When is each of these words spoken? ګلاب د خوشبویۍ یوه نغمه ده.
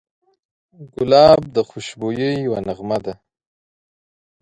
ګلاب 0.93 1.41
د 1.55 1.57
خوشبویۍ 1.69 2.31
یوه 2.45 2.59
نغمه 2.67 2.97
ده. 3.05 3.13